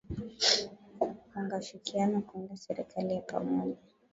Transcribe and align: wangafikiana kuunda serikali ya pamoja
wangafikiana 1.35 2.21
kuunda 2.21 2.57
serikali 2.57 3.15
ya 3.15 3.21
pamoja 3.21 3.77